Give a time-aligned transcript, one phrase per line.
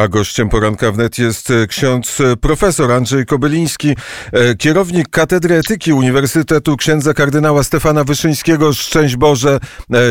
[0.00, 3.96] A gościem poranka wnet jest e, ksiądz e, profesor Andrzej Kobyliński,
[4.32, 8.72] e, kierownik Katedry Etyki Uniwersytetu księdza kardynała Stefana Wyszyńskiego.
[8.72, 9.60] Szczęść Boże,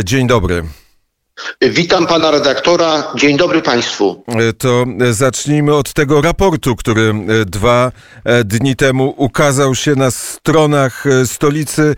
[0.03, 0.63] dzień dobry.
[1.61, 3.03] Witam pana redaktora.
[3.15, 4.23] Dzień dobry państwu.
[4.57, 7.13] To zacznijmy od tego raportu, który
[7.45, 7.91] dwa
[8.45, 11.95] dni temu ukazał się na stronach stolicy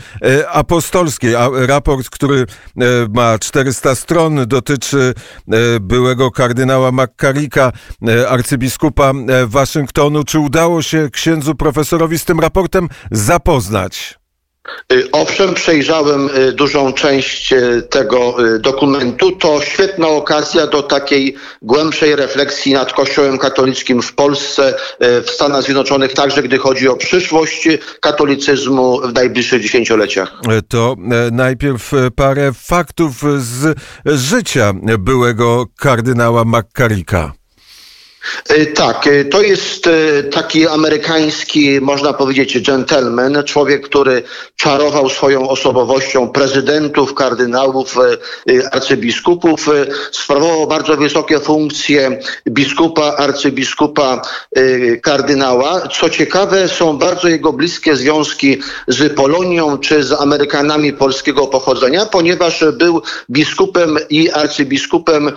[0.51, 1.33] apostolskiej.
[1.53, 2.45] Raport, który
[3.13, 5.13] ma 400 stron, dotyczy
[5.81, 7.71] byłego kardynała McCarricka,
[8.29, 9.13] arcybiskupa
[9.45, 10.23] Waszyngtonu.
[10.23, 14.20] Czy udało się księdzu profesorowi z tym raportem zapoznać?
[14.93, 19.31] Y, owszem, przejrzałem y, dużą część y, tego dokumentu.
[19.31, 26.13] To świetna okazja do takiej głębszej refleksji nad Kościołem katolickim w Polsce, w Stanach Zjednoczonych,
[26.13, 27.67] także gdy chodzi o przyszłość
[28.01, 30.41] katolicyzmu w najbliższych dziesięcioleciach.
[30.67, 30.95] To
[31.31, 37.40] najpierw parę faktów z życia byłego kardynała McCarricka.
[38.49, 44.23] E, tak, e, to jest e, taki amerykański, można powiedzieć, gentleman, człowiek, który
[44.55, 47.95] czarował swoją osobowością prezydentów, kardynałów,
[48.71, 49.69] arcybiskupów,
[50.11, 54.21] sprawował bardzo wysokie funkcje biskupa, arcybiskupa,
[55.01, 55.87] kardynała.
[55.87, 62.63] Co ciekawe, są bardzo jego bliskie związki z Polonią czy z Amerykanami polskiego pochodzenia, ponieważ
[62.73, 65.31] był biskupem i arcybiskupem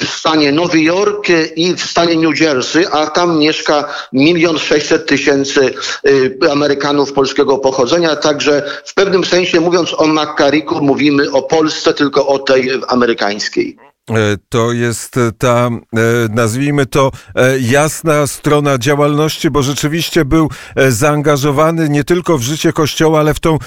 [0.00, 5.74] w stanie Nowy Jork i w stanie New Jersey, a tam mieszka milion sześćset tysięcy
[6.06, 8.16] y, Amerykanów polskiego pochodzenia.
[8.16, 13.91] Także w pewnym sensie mówiąc o McCarricku mówimy o Polsce, tylko o tej amerykańskiej.
[14.10, 16.00] E, to jest ta, e,
[16.30, 20.50] nazwijmy to, e, jasna strona działalności, bo rzeczywiście był
[20.88, 23.58] zaangażowany nie tylko w życie Kościoła, ale w tą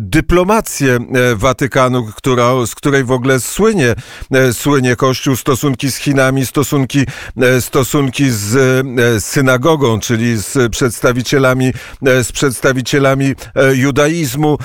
[0.00, 0.98] dyplomację
[1.34, 3.94] Watykanu, która, z której w ogóle słynie,
[4.52, 7.06] słynie Kościół, stosunki z Chinami, stosunki,
[7.60, 11.72] stosunki z synagogą, czyli z przedstawicielami,
[12.02, 13.34] z przedstawicielami
[13.72, 14.58] judaizmu.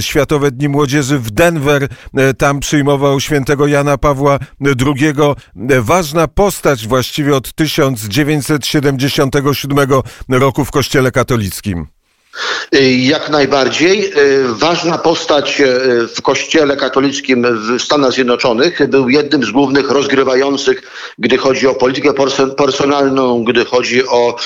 [0.00, 1.88] Światowe Dni Młodzieży w Denver,
[2.38, 5.36] tam przyjmował świętego Jana Pawła drugiego.
[5.80, 9.78] Ważna postać właściwie od 1977
[10.28, 11.86] roku w Kościele katolickim.
[12.74, 14.12] Y, jak najbardziej.
[14.18, 18.88] Y, ważna postać y, w Kościele katolickim w Stanach Zjednoczonych.
[18.88, 20.82] Był jednym z głównych rozgrywających,
[21.18, 22.10] gdy chodzi o politykę
[22.56, 24.36] personalną, gdy chodzi o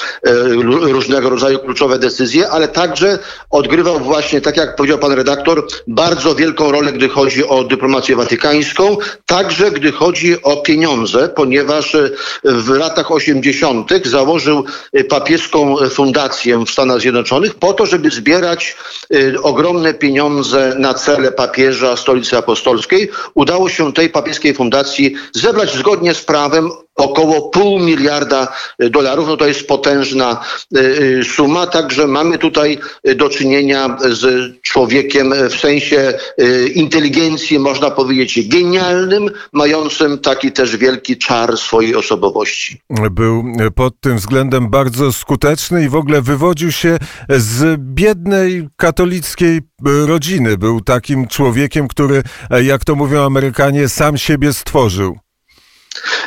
[0.81, 3.19] różnego rodzaju kluczowe decyzje, ale także
[3.51, 8.97] odgrywał właśnie, tak jak powiedział pan redaktor, bardzo wielką rolę, gdy chodzi o dyplomację watykańską,
[9.27, 11.97] także gdy chodzi o pieniądze, ponieważ
[12.45, 13.91] w latach 80.
[14.05, 14.65] założył
[15.09, 18.77] papieską fundację w Stanach Zjednoczonych po to, żeby zbierać
[19.15, 23.11] y, ogromne pieniądze na cele papieża Stolicy Apostolskiej.
[23.35, 29.29] Udało się tej papieskiej fundacji zebrać zgodnie z prawem około pół miliarda dolarów.
[29.29, 30.41] No to jest potężna
[30.77, 32.79] y, y, suma, także mamy tutaj
[33.17, 41.19] do czynienia z człowiekiem w sensie y, inteligencji, można powiedzieć, genialnym, mającym taki też wielki
[41.19, 42.81] czar swojej osobowości.
[43.11, 43.45] Był
[43.75, 49.61] pod tym względem bardzo skuteczny i w ogóle wywodził się z biednej katolickiej
[50.07, 50.59] rodziny.
[50.59, 52.23] Był takim człowiekiem, który,
[52.63, 55.19] jak to mówią Amerykanie, sam siebie stworzył.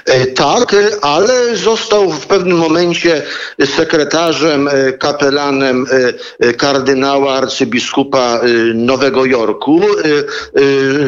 [0.05, 3.23] E, tak, ale został w pewnym momencie
[3.65, 5.85] sekretarzem, e, kapelanem
[6.39, 8.39] e, kardynała arcybiskupa
[8.73, 9.81] Nowego Jorku.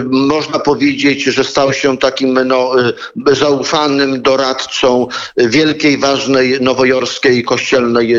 [0.05, 2.71] Można powiedzieć, że stał się takim no,
[3.31, 8.15] zaufanym doradcą wielkiej, ważnej nowojorskiej kościelnej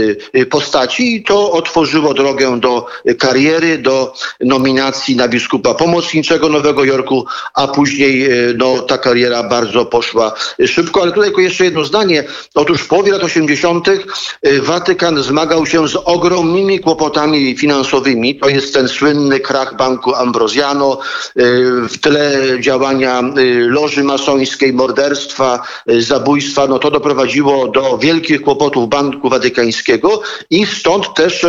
[0.50, 2.86] postaci i to otworzyło drogę do
[3.18, 10.29] kariery, do nominacji na biskupa pomocniczego Nowego Jorku, a później no, ta kariera bardzo poszła
[10.66, 12.24] szybko, ale tutaj jeszcze jedno zdanie.
[12.54, 13.88] Otóż w połowie lat 80.
[13.88, 18.36] Y, Watykan zmagał się z ogromnymi kłopotami finansowymi.
[18.36, 20.98] To jest ten słynny krach banku Ambrosiano,
[21.36, 21.42] y,
[21.88, 23.22] w tle działania
[23.68, 25.62] loży masońskiej, morderstwa,
[25.98, 26.66] zabójstwa.
[26.66, 31.46] No to doprowadziło do wielkich kłopotów Banku Watykańskiego i stąd też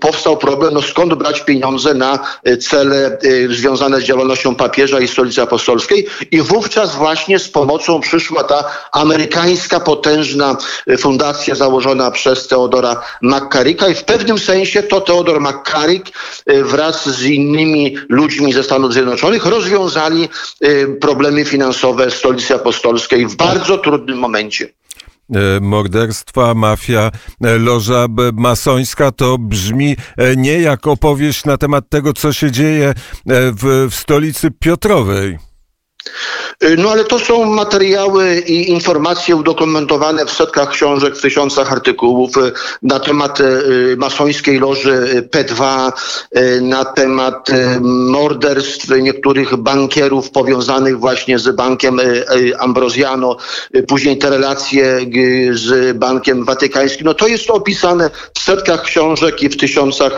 [0.00, 2.18] powstał problem, no skąd brać pieniądze na
[2.60, 3.18] cele
[3.50, 6.06] związane z działalnością papieża i stolicy apostolskiej.
[6.30, 10.56] I wówczas właśnie z pomocą przy przyszła ta amerykańska potężna
[10.86, 16.06] e, fundacja założona przez Teodora McCarricka i w pewnym sensie to Teodor McCarrick
[16.46, 20.28] e, wraz z innymi ludźmi ze Stanów Zjednoczonych rozwiązali
[20.60, 24.68] e, problemy finansowe stolicy apostolskiej w bardzo trudnym momencie
[25.60, 27.10] morderstwa, mafia,
[27.40, 29.96] loża masońska, to brzmi
[30.36, 32.94] nie jak opowieść na temat tego, co się dzieje
[33.26, 35.47] w, w stolicy Piotrowej.
[36.64, 42.36] Y, no ale to są materiały i informacje udokumentowane w setkach książek, w tysiącach artykułów
[42.36, 42.52] y,
[42.82, 45.92] na temat y, masońskiej loży P2,
[46.62, 47.48] na temat
[47.80, 52.00] morderstw niektórych bankierów powiązanych właśnie z bankiem
[52.58, 53.36] Ambrosiano,
[53.88, 55.00] później te relacje
[55.52, 57.04] z bankiem watykańskim.
[57.04, 60.16] No to jest opisane w setkach książek i w tysiącach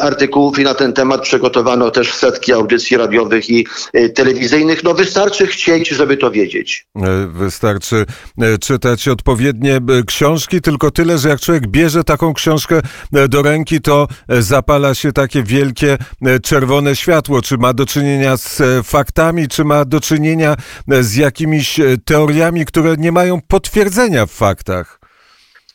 [0.00, 3.66] artykułów i na ten temat przygotowano też setki audycji radiowych i
[4.14, 4.84] telewizyjnych.
[4.84, 6.86] No wystarczy chcieć żeby to wiedzieć.
[6.96, 8.06] E, wystarczy
[8.38, 12.80] e, czytać odpowiednie e, książki, tylko tyle, że jak człowiek bierze taką książkę
[13.28, 15.98] do ręki, to zapala się takie wielkie
[16.42, 17.42] czerwone światło.
[17.42, 20.56] Czy ma do czynienia z faktami, czy ma do czynienia
[21.00, 25.03] z jakimiś teoriami, które nie mają potwierdzenia w faktach?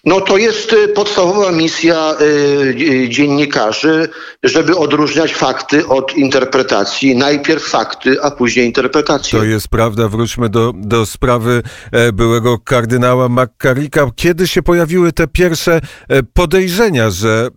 [0.06, 4.10] No to jest y, podstawowa misja y, y, dziennikarzy,
[4.44, 7.16] żeby odróżniać fakty od interpretacji.
[7.16, 9.40] Najpierw fakty, a później interpretacje.
[9.40, 10.07] To jest prawda.
[10.07, 14.12] Wróćmy do, do sprawy e, byłego kardynała McCarricka.
[14.16, 17.50] Kiedy się pojawiły te pierwsze e, podejrzenia, że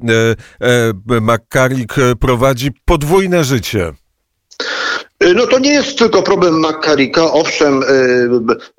[0.61, 3.93] e, McCarrick prowadzi podwójne życie?
[5.25, 7.33] Y, no to nie jest tylko problem Makarika.
[7.33, 7.87] Owszem, y,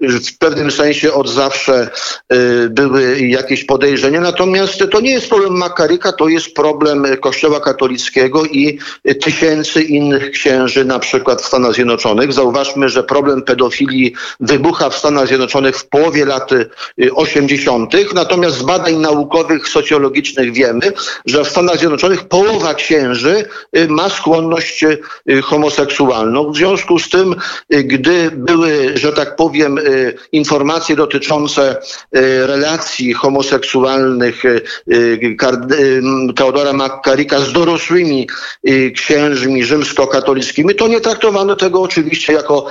[0.01, 1.89] w pewnym sensie od zawsze
[2.33, 8.45] y, były jakieś podejrzenia, natomiast to nie jest problem Makarika, to jest problem Kościoła katolickiego
[8.45, 8.79] i
[9.21, 12.33] tysięcy innych księży, na przykład w Stanach Zjednoczonych.
[12.33, 16.49] Zauważmy, że problem pedofilii wybucha w Stanach Zjednoczonych w połowie lat
[17.15, 20.91] 80., natomiast z badań naukowych, socjologicznych wiemy,
[21.25, 23.45] że w Stanach Zjednoczonych połowa księży
[23.87, 24.85] ma skłonność
[25.43, 26.12] homoseksualną.
[26.51, 27.35] W związku z tym,
[27.73, 34.43] y, gdy były, że tak powiem, y, informacje dotyczące y, relacji homoseksualnych
[36.35, 38.27] Teodora Makkarika z dorosłymi
[38.95, 42.65] księżmi rzymskokatolickimi, to nie traktowano tego oczywiście jako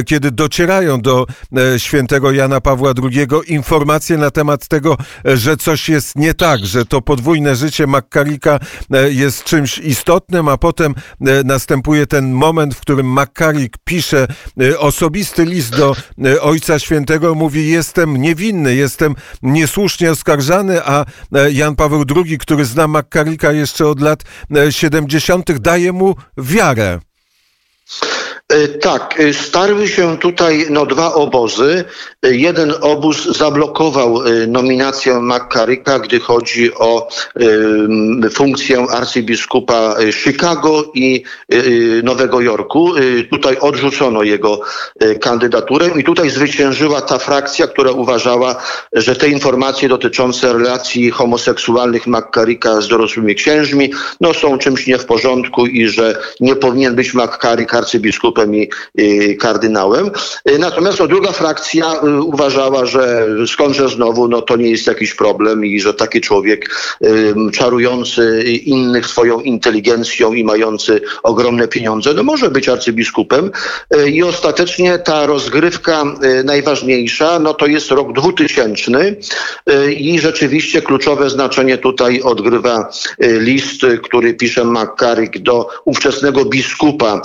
[0.07, 1.27] kiedy docierają do
[1.79, 7.03] świętego Jana Pawła II informacje na temat tego, że coś jest nie tak, że to
[7.03, 8.59] podwójne życie McCarricka
[9.11, 10.95] jest czymś istotnym, a potem
[11.45, 14.27] następuje ten moment, w którym McCarrick pisze
[14.79, 15.97] osobisty list do
[16.41, 21.05] Ojca Świętego mówi: Jestem niewinny, jestem niesłusznie oskarżany, a
[21.35, 24.23] e, Jan Paweł II, który zna Makkarika jeszcze od lat
[24.71, 27.01] 70., e, daje mu wiarę.
[28.53, 31.85] E, tak, e, starły się tutaj no, dwa obozy.
[32.23, 37.09] E, jeden obóz zablokował nominację McCarricka, gdy chodzi o
[38.33, 41.23] funkcję arcybiskupa Chicago i
[42.03, 42.93] Nowego Jorku.
[43.31, 44.61] Tutaj odrzucono jego
[45.21, 48.57] kandydaturę i tutaj zwyciężyła ta frakcja, która uważała,
[48.93, 55.07] że te informacje dotyczące relacji homoseksualnych McCarricka z dorosłymi księżmi no, są czymś nie w
[55.07, 60.11] porządku i że nie powinien być McCarrick arcybiskupem biskupem i, i kardynałem.
[60.51, 65.15] Y, natomiast no, druga frakcja y, uważała, że skądże znowu, no to nie jest jakiś
[65.15, 66.71] problem i że taki człowiek
[67.53, 73.51] czarujący innych swoją inteligencją i mający ogromne pieniądze, no może być arcybiskupem.
[73.97, 76.05] Y, I ostatecznie ta rozgrywka
[76.45, 79.17] najważniejsza, no to jest rok 2000
[79.97, 87.23] i rzeczywiście kluczowe znaczenie tutaj odgrywa list, który pisze McCarrick do ówczesnego biskupa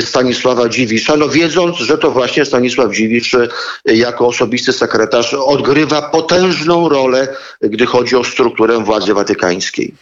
[0.00, 3.48] Stanisława Stanisława Dziwisza, no wiedząc, że to właśnie Stanisław Dziwisz e,
[3.84, 7.28] jako osobisty sekretarz odgrywa potężną rolę,
[7.60, 9.94] gdy chodzi o strukturę władzy watykańskiej.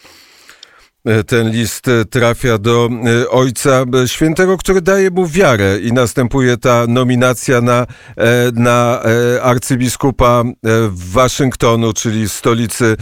[1.05, 2.89] E, ten list e, trafia do
[3.29, 7.85] Ojca Świętego, który daje mu wiarę i następuje ta nominacja na,
[8.53, 9.01] na
[9.41, 10.43] arcybiskupa
[10.89, 12.97] Waszyngtonu, czyli stolicy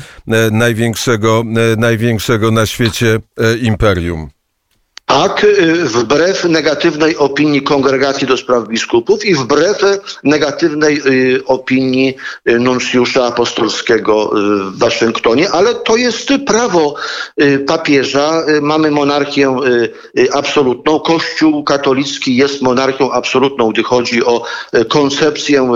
[0.52, 1.44] największego,
[1.78, 3.20] największego na świecie
[3.62, 4.37] imperium.
[5.08, 5.46] Tak,
[5.84, 9.78] wbrew negatywnej opinii Kongregacji do Spraw Biskupów i wbrew
[10.24, 11.02] negatywnej
[11.46, 14.32] opinii nuncjusza apostolskiego
[14.72, 16.96] w Waszyngtonie, ale to jest prawo
[17.68, 18.44] papieża.
[18.62, 19.56] Mamy monarchię
[20.34, 21.00] absolutną.
[21.00, 24.44] Kościół katolicki jest monarchią absolutną, gdy chodzi o
[24.90, 25.72] koncepcję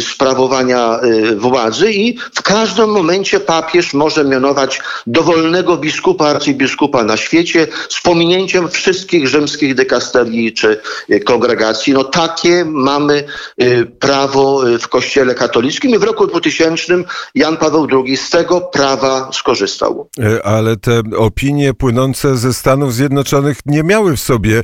[0.00, 1.00] sprawowania
[1.36, 8.61] władzy i w każdym momencie papież może mianować dowolnego biskupa, arcybiskupa na świecie z pominięciem
[8.68, 11.92] wszystkich rzymskich dekasterii czy e, kongregacji.
[11.92, 13.24] No takie mamy
[13.58, 16.94] e, prawo e, w Kościele katolickim i w roku 2000
[17.34, 20.08] Jan Paweł II z tego prawa skorzystał.
[20.44, 24.62] Ale te opinie płynące ze Stanów Zjednoczonych nie miały w sobie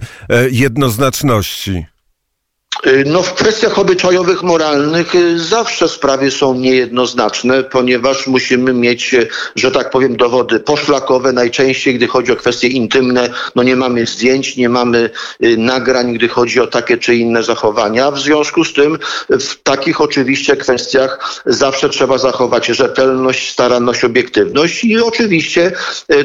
[0.50, 1.87] jednoznaczności.
[2.87, 9.29] Y, no w kwestiach obyczajowych, moralnych y, zawsze sprawy są niejednoznaczne, ponieważ musimy mieć, y,
[9.57, 11.33] że tak powiem, dowody poszlakowe.
[11.33, 16.61] Najczęściej, gdy chodzi o kwestie intymne, no nie mamy zdjęć, nie mamy nagrań, gdy chodzi
[16.61, 18.11] o takie czy inne zachowania.
[18.11, 25.01] W związku z tym w takich oczywiście kwestiach zawsze trzeba zachować rzetelność, staranność, obiektywność i
[25.01, 25.73] oczywiście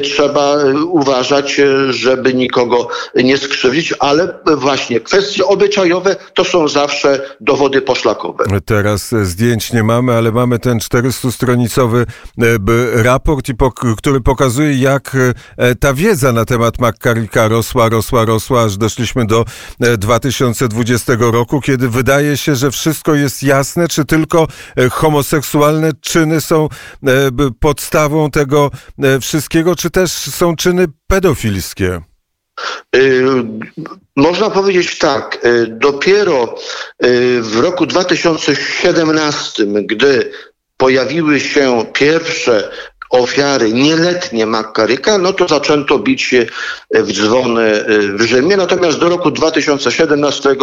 [0.02, 0.56] trzeba
[0.86, 8.44] uważać, żeby nikogo nie skrzywdzić, ale właśnie kwestie obyczajowe to są zawsze dowody poszlakowe.
[8.64, 12.06] Teraz zdjęć nie mamy, ale mamy ten 400-stronicowy
[12.42, 13.46] e, raport,
[13.96, 15.16] który pokazuje, jak
[15.56, 19.44] e, ta wiedza na temat McCarricka rosła, rosła, rosła, aż doszliśmy do
[19.98, 24.46] 2020 e, roku, kiedy wydaje się, że wszystko jest jasne, czy tylko
[24.90, 26.68] homoseksualne czyny są
[27.60, 28.70] podstawą tego
[29.20, 32.13] wszystkiego, czy też są czyny pedofilskie?
[32.96, 33.24] Y,
[34.16, 36.58] można powiedzieć tak, y, dopiero
[37.04, 40.32] y, w roku 2017, gdy
[40.76, 42.70] pojawiły się pierwsze
[43.10, 46.46] ofiary nieletnie Makkaryka, no to zaczęto bić się
[46.94, 48.56] w dzwony e, w Rzymie.
[48.56, 50.56] Natomiast do roku 2017, e,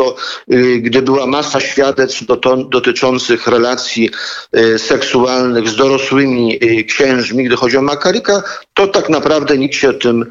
[0.77, 2.23] gdy była masa świadectw
[2.69, 4.09] dotyczących relacji
[4.53, 8.43] e, seksualnych z dorosłymi księżmi, gdy chodzi o Makkaryka,
[8.73, 10.25] to tak naprawdę nikt się tym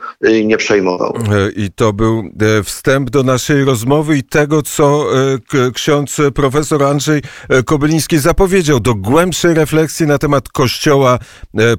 [0.45, 1.14] nie przejmował.
[1.57, 2.23] I to był
[2.64, 5.07] wstęp do naszej rozmowy i tego, co
[5.75, 7.23] ksiądz profesor Andrzej
[7.64, 11.19] Kobyliński zapowiedział, do głębszej refleksji na temat Kościoła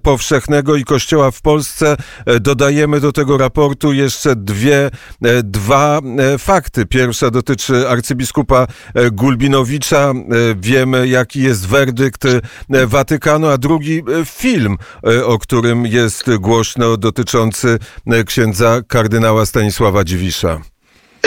[0.02, 1.98] powszechnego powszechnego i Kościoła w Polsce.
[2.26, 6.86] E, dodajemy do tego raportu jeszcze dwie, e, dwa e, fakty.
[6.86, 8.68] Pierwsza dotyczy arcybiskupa
[9.12, 10.14] Gulbinowicza.
[10.56, 12.24] Wiemy, jaki jest werdykt
[12.88, 14.78] Watykanu, a drugi film,
[15.26, 17.80] o którym jest głośno, dotyczący
[18.26, 20.71] księdza kardynała Stanisława Dziwisza.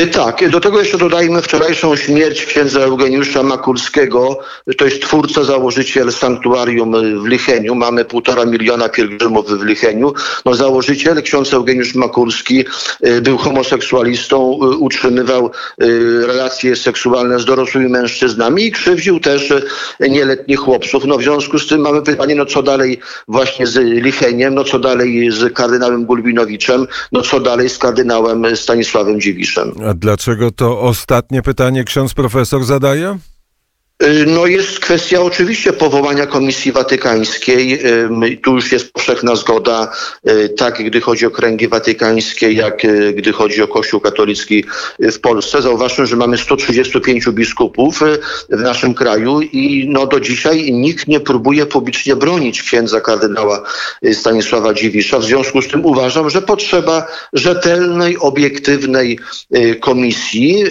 [0.01, 4.39] Y, tak, do tego jeszcze dodajmy wczorajszą śmierć księdza Eugeniusza Makulskiego.
[4.79, 7.75] To jest twórca, założyciel sanktuarium w Licheniu.
[7.75, 10.13] Mamy półtora miliona pielgrzymów w Licheniu.
[10.45, 12.65] No, założyciel, ksiądz Eugeniusz Makulski,
[13.23, 14.39] był homoseksualistą,
[14.79, 15.51] utrzymywał
[16.27, 19.53] relacje seksualne z dorosłymi mężczyznami i krzywdził też
[20.01, 21.05] nieletnich chłopców.
[21.05, 24.79] No, w związku z tym mamy pytanie, no co dalej właśnie z Licheniem, no co
[24.79, 29.84] dalej z kardynałem Gulbinowiczem, no co dalej z kardynałem Stanisławem Dziwiszem.
[29.91, 33.19] A dlaczego to ostatnie pytanie ksiądz profesor zadaje?
[34.03, 37.87] Y, no jest kwestia oczywiście powołania Komisji Watykańskiej.
[38.33, 39.93] Y, tu już jest powszechna zgoda,
[40.29, 42.83] y, tak gdy chodzi o kręgi watykańskie, jak
[43.15, 44.65] gdy chodzi o Kościół katolicki
[44.99, 45.63] w Polsce.
[45.63, 48.01] Zauważmy, że mamy 135 biskupów
[48.51, 53.63] w naszym kraju i no do dzisiaj nikt nie próbuje publicznie bronić księdza kardynała
[54.13, 55.19] Stanisława Dziwisza.
[55.19, 59.19] W związku z tym uważam, że potrzeba rzetelnej, obiektywnej
[59.81, 60.65] komisji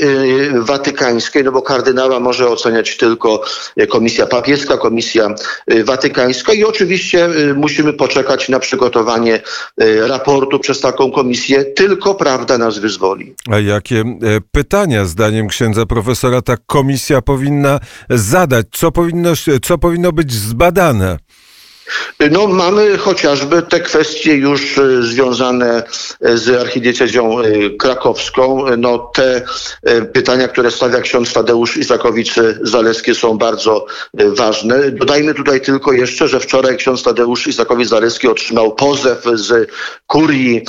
[0.53, 3.41] watykańskiej, no bo kardynała może oceniać tylko tylko
[3.89, 5.35] Komisja Papieska, Komisja
[5.71, 9.41] y, Watykańska i oczywiście y, musimy poczekać na przygotowanie
[10.07, 11.65] raportu przez taką komisję.
[11.65, 13.35] Tylko prawda nas wyzwoli.
[13.51, 14.05] A jakie e,
[14.51, 17.79] pytania zdaniem księdza profesora ta komisja powinna
[18.09, 18.67] zadać?
[18.71, 21.17] Co powinno, co powinno być zbadane?
[22.31, 25.83] No, mamy chociażby te kwestie już e, związane
[26.21, 28.65] e, z archidiecezją e, krakowską.
[28.77, 29.41] No, te
[30.13, 34.91] pytania, które stawia ksiądz Tadeusz Izakowicz-Zaleski są bardzo ważne.
[34.91, 39.71] Dodajmy tutaj tylko jeszcze, że wczoraj ksiądz Tadeusz Izakowicz-Zaleski otrzymał pozew z
[40.07, 40.65] kurii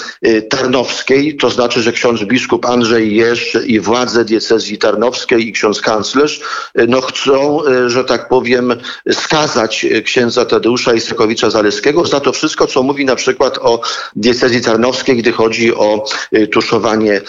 [0.50, 6.40] tarnowskiej, to znaczy, że ksiądz biskup Andrzej Jesz i władze diecezji tarnowskiej i ksiądz kanclerz
[6.88, 8.74] no, chcą, że tak powiem,
[9.12, 13.80] skazać księdza Tadeusza i Isakowicza Zaleskiego, za to wszystko, co mówi na przykład o
[14.16, 16.04] diecezji tarnowskiej, gdy chodzi o
[16.52, 17.20] tuszowanie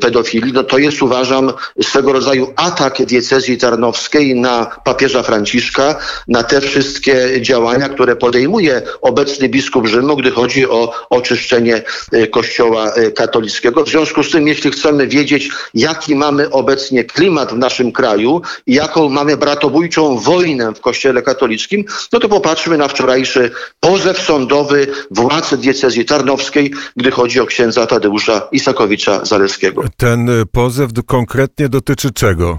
[0.00, 0.52] pedofilii.
[0.52, 1.52] No to jest uważam
[1.82, 5.98] swego rodzaju atak diecezji tarnowskiej na papieża Franciszka,
[6.28, 11.82] na te wszystkie działania, które podejmuje obecny biskup Rzymu, gdy chodzi o oczyszczenie
[12.30, 13.84] kościoła katolickiego.
[13.84, 19.08] W związku z tym, jeśli chcemy wiedzieć, jaki mamy obecnie klimat w naszym kraju jaką
[19.08, 23.50] mamy bratobójczą wojnę w Kościele katolickim, no to popatrzmy na wczorajszy
[23.80, 29.84] pozew sądowy władz diecezji tarnowskiej, gdy chodzi o księdza Tadeusza Isakowicza Zaleskiego.
[29.96, 32.58] Ten pozew konkretnie dotyczy czego?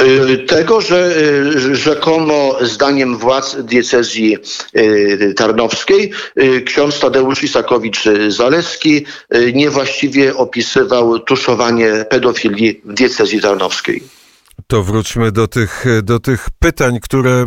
[0.00, 1.16] Y, tego, że
[1.66, 4.36] y, rzekomo zdaniem władz diecezji
[4.76, 6.12] y, tarnowskiej
[6.66, 9.04] ksiądz Tadeusz Isakowicz-Zaleski
[9.54, 14.02] niewłaściwie opisywał tuszowanie pedofilii w diecezji tarnowskiej.
[14.70, 17.46] To wróćmy do tych, do tych pytań, które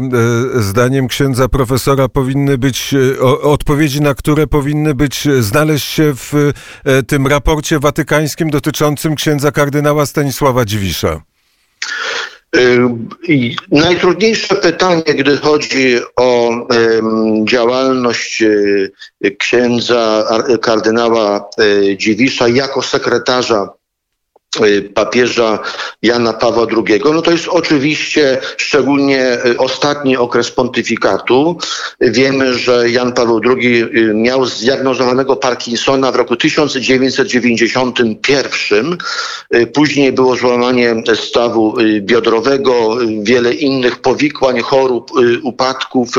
[0.56, 2.96] zdaniem księdza profesora powinny być,
[3.42, 6.52] odpowiedzi na które powinny być, znaleźć się w
[7.08, 11.22] tym raporcie watykańskim dotyczącym księdza kardynała Stanisława Dziwisza.
[13.72, 16.52] Najtrudniejsze pytanie, gdy chodzi o
[17.44, 20.24] działalność e, księdza
[20.62, 23.70] kardynała e, Dziwisza jako sekretarza
[24.94, 25.60] papieża
[26.02, 31.58] Jana Pawła II, no to jest oczywiście szczególnie y, ostatni okres pontyfikatu.
[32.02, 38.98] Wiemy, że Jan Paweł II y, miał zdiagnozowanego Parkinsona w roku 1991.
[39.74, 45.12] Później było złamanie stawu biodrowego, wiele innych powikłań, chorób,
[45.44, 46.10] upadków.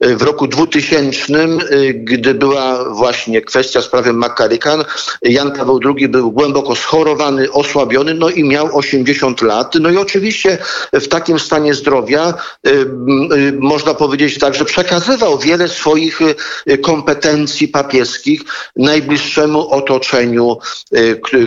[0.00, 1.48] W roku 2000,
[1.94, 4.84] gdy była właśnie kwestia sprawy McCarrican,
[5.22, 9.74] Jan Paweł II był głęboko schorowany, osłabiony, no i miał 80 lat.
[9.80, 10.58] No i oczywiście
[10.92, 12.34] w takim stanie zdrowia
[12.66, 16.20] y, y, można powiedzieć tak, że przekazywał wiele swoich
[16.68, 18.40] y, kompetencji papieskich
[18.76, 20.58] najbliższemu otoczeniu,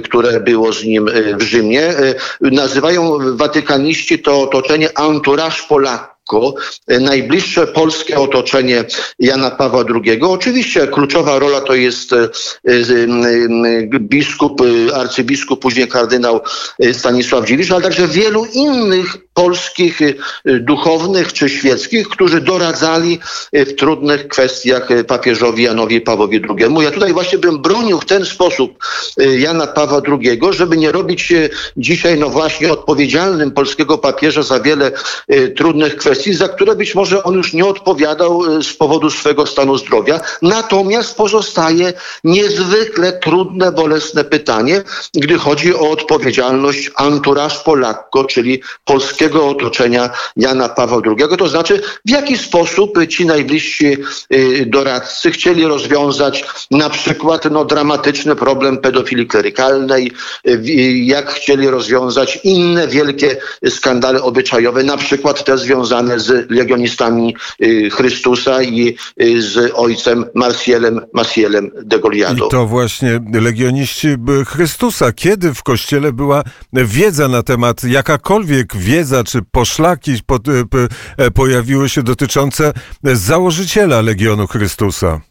[0.04, 1.94] które było z nim w Rzymie.
[2.42, 6.13] Nazywają watykaniści to otoczenie entourage Polaków
[6.88, 8.86] najbliższe polskie otoczenie
[9.20, 10.22] Jana Pawła II.
[10.22, 12.30] Oczywiście kluczowa rola to jest e,
[14.00, 16.42] biskup, e, arcybiskup, później kardynał
[16.94, 20.00] Stanisław Dziwisz, ale także wielu innych polskich
[20.46, 23.20] duchownych czy świeckich, którzy doradzali
[23.54, 26.84] w trudnych kwestiach papieżowi Janowi Pawłowi II.
[26.84, 28.84] Ja tutaj właśnie bym bronił w ten sposób
[29.18, 31.34] Jana Pawła II, żeby nie robić
[31.78, 34.92] dzisiaj no właśnie odpowiedzialnym polskiego papieża za wiele
[35.58, 40.20] trudnych kwestii, za które być może on już nie odpowiadał z powodu swego stanu zdrowia.
[40.42, 41.94] Natomiast pozostaje
[42.24, 51.02] niezwykle trudne, bolesne pytanie, gdy chodzi o odpowiedzialność entourage Polakko, czyli polskiego otoczenia Jana Pawła
[51.06, 51.38] II.
[51.38, 58.36] To znaczy, w jaki sposób ci najbliżsi e, doradcy chcieli rozwiązać na przykład no, dramatyczny
[58.36, 60.12] problem pedofilii klerykalnej,
[60.46, 60.52] e,
[61.06, 63.38] jak chcieli rozwiązać inne wielkie
[63.70, 71.02] skandale obyczajowe, na przykład te związane z legionistami y, Chrystusa i y, z ojcem Marcielem,
[71.14, 72.48] Macielem de Goliado.
[72.48, 74.08] I to właśnie legioniści
[74.48, 75.12] Chrystusa.
[75.12, 80.16] Kiedy w Kościele była wiedza na temat, jakakolwiek wiedza czy poszlaki
[81.18, 82.74] e, pojawiły się dotyczące
[83.04, 85.22] założyciela Legionu Chrystusa?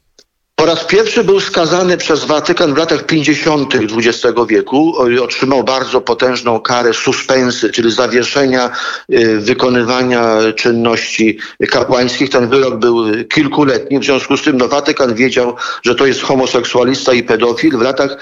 [0.63, 3.75] Po raz pierwszy był skazany przez Watykan w latach 50.
[3.75, 4.95] XX wieku.
[5.23, 8.71] Otrzymał bardzo potężną karę suspensy, czyli zawieszenia
[9.13, 11.39] y, wykonywania czynności
[11.71, 12.31] kapłańskich.
[12.31, 13.99] Ten wyrok był kilkuletni.
[13.99, 18.17] W związku z tym no, Watykan wiedział, że to jest homoseksualista i pedofil w latach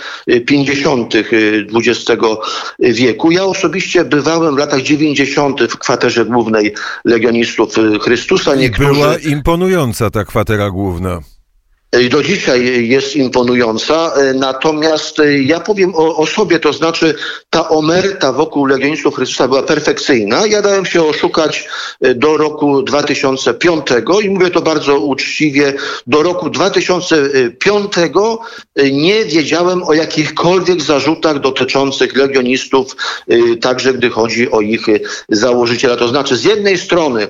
[0.46, 1.14] 50.
[1.74, 2.22] XX
[2.78, 3.30] wieku.
[3.30, 5.62] Ja osobiście bywałem w latach 90.
[5.62, 6.74] w kwaterze głównej
[7.04, 8.54] Legionistów Chrystusa.
[8.54, 8.92] Niektórzy...
[8.92, 11.20] Była imponująca ta kwatera główna
[12.10, 14.12] do dzisiaj jest imponująca.
[14.34, 17.14] Natomiast ja powiem o, o, sobie, to znaczy
[17.50, 20.46] ta omerta wokół Legionistów Chrystusa była perfekcyjna.
[20.46, 21.68] Ja dałem się oszukać
[22.14, 23.86] do roku 2005
[24.22, 25.72] i mówię to bardzo uczciwie.
[26.06, 27.92] Do roku 2005
[28.92, 32.96] nie wiedziałem o jakichkolwiek zarzutach dotyczących legionistów,
[33.60, 34.86] także gdy chodzi o ich
[35.28, 35.96] założyciela.
[35.96, 37.28] To znaczy z jednej strony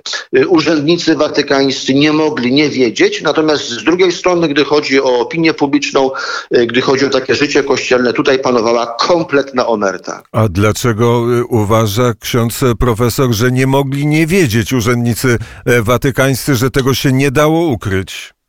[0.49, 6.11] urzędnicy watykańscy nie mogli nie wiedzieć, natomiast z drugiej strony gdy chodzi o opinię publiczną,
[6.51, 10.23] e, gdy chodzi o takie życie kościelne, tutaj panowała kompletna omerta.
[10.33, 11.05] A dlaczego
[11.39, 17.13] e, uważa ksiądz profesor, że nie mogli nie wiedzieć urzędnicy e, watykańscy, że tego się
[17.13, 18.40] nie dało ukryć?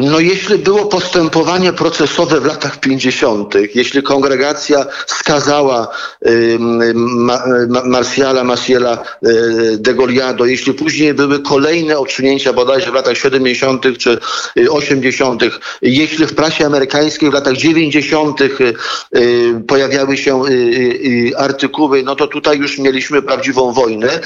[0.00, 5.88] No jeśli było postępowanie procesowe w latach 50., jeśli kongregacja skazała
[6.26, 6.56] y,
[6.94, 13.16] ma, ma, Marsjala Masiela y, de Goliado, jeśli później były kolejne odsunięcia bodajże w latach
[13.16, 13.98] 70.
[13.98, 14.18] czy
[14.70, 15.42] 80.,
[15.82, 18.40] jeśli w prasie amerykańskiej w latach 90.
[18.40, 18.74] Y,
[19.66, 20.42] pojawiały się
[21.36, 24.20] artykuły, no to tutaj już mieliśmy prawdziwą wojnę.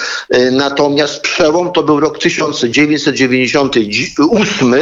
[0.53, 4.75] Natomiast przełom to był rok 1998,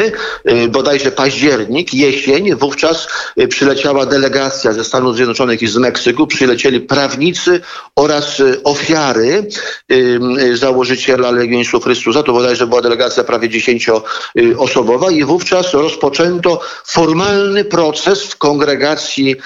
[0.79, 3.09] bodajże październik, jesień, wówczas
[3.41, 7.61] y, przyleciała delegacja ze Stanów Zjednoczonych i z Meksyku, przylecieli prawnicy
[7.97, 9.49] oraz y, ofiary
[9.93, 18.23] y, założyciela Legionistów Chrystusa, to bodajże była delegacja prawie dziesięcioosobowa i wówczas rozpoczęto formalny proces
[18.23, 19.37] w kongregacji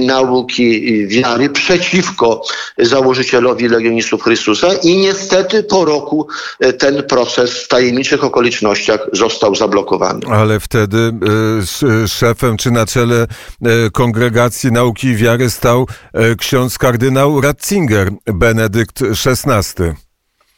[0.00, 2.42] nauki wiary przeciwko
[2.78, 6.28] założycielowi Legionistów Chrystusa i niestety po roku
[6.78, 10.20] ten proces w tajemniczych okolicznościach został zablokowany.
[10.30, 11.12] Ale wtedy
[12.02, 13.26] e, szefem czy na czele
[13.62, 20.05] e, Kongregacji Nauki i Wiary stał e, ksiądz kardynał Ratzinger, Benedykt XVI.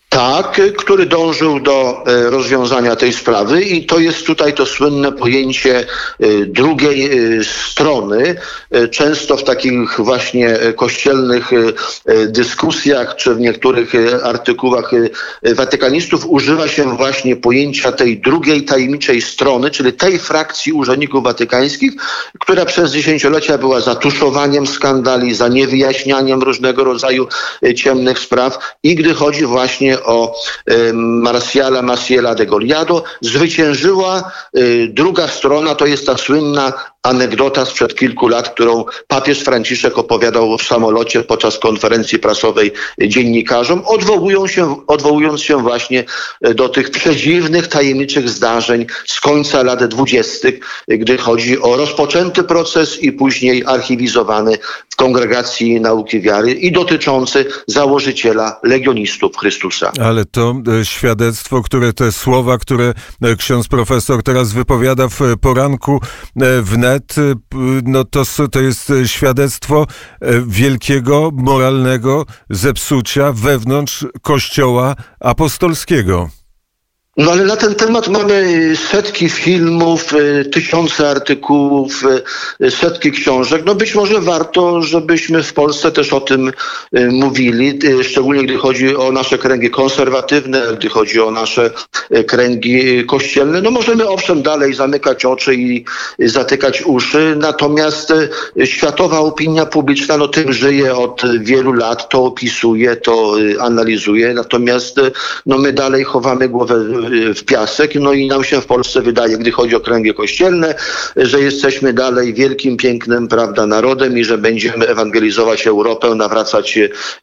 [0.09, 5.79] Tak, który dążył do e, rozwiązania tej sprawy i to jest tutaj to słynne pojęcie
[5.79, 7.05] e, drugiej
[7.39, 8.35] e, strony.
[8.91, 11.51] Często w takich właśnie kościelnych
[12.27, 13.93] dyskusjach czy w niektórych
[14.25, 14.91] artykułach
[15.43, 21.93] watykanistów używa się właśnie pojęcia tej drugiej tajemniczej strony, czyli tej frakcji urzędników watykańskich,
[22.41, 27.29] która przez dziesięciolecia była zatuszowaniem skandali, za niewyjaśnianiem różnego rodzaju
[27.77, 30.35] ciemnych spraw i gdy chodzi właśnie o
[30.95, 33.05] Marciala Maciela de Goliado.
[33.21, 36.73] Zwyciężyła y, druga strona, to jest ta słynna
[37.09, 44.47] anegdota sprzed kilku lat, którą papież Franciszek opowiadał w samolocie podczas konferencji prasowej dziennikarzom, odwołują
[44.47, 46.05] się, odwołując się właśnie
[46.55, 53.13] do tych przedziwnych, tajemniczych zdarzeń z końca lat dwudziestych, gdy chodzi o rozpoczęty proces i
[53.13, 54.59] później archiwizowany
[54.91, 59.93] w Kongregacji Nauki Wiary i dotyczący założyciela Legionistów Chrystusa.
[60.01, 66.01] Ale to e, świadectwo, które te słowa, które e, ksiądz profesor teraz wypowiada w poranku
[66.37, 67.35] e, wnet, Y,
[67.85, 69.87] no to, to jest świadectwo
[70.21, 76.31] e, wielkiego moralnego zepsucia wewnątrz Kościoła apostolskiego.
[77.19, 82.05] No ale na ten temat mamy setki filmów, e, tysiące artykułów,
[82.61, 83.63] e, setki książek.
[83.67, 86.53] No być może warto, żebyśmy w Polsce też o tym
[87.11, 91.71] mówili, szczególnie gdy chodzi o nasze kręgi konserwatywne, gdy chodzi o nasze
[92.27, 93.63] kręgi kościelne.
[93.63, 95.85] No możemy owszem dalej zamykać oczy i
[96.19, 98.13] zatykać uszy, natomiast
[98.65, 105.01] światowa opinia publiczna no tym żyje od wielu lat, to opisuje, to analizuje, natomiast
[105.47, 106.85] no my dalej chowamy głowę
[107.35, 107.95] w piasek.
[107.95, 110.75] No i nam się w Polsce wydaje, gdy chodzi o kręgi kościelne,
[111.17, 116.79] że jesteśmy dalej wielkim, pięknym prawda, narodem i że będziemy ewangelizować Europę, nawracać